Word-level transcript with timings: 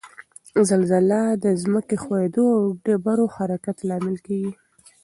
زلزله 0.69 1.21
د 1.43 1.45
ځمک 1.61 1.89
ښویدو 2.03 2.45
او 2.59 2.65
ډبرو 2.85 3.25
حرکت 3.35 3.77
لامل 3.89 4.15
کیږي 4.25 4.51